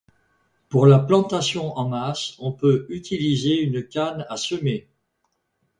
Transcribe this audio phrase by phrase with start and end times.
[0.67, 4.89] Pour la plantation en masse, on peut utiliser une canne à semer.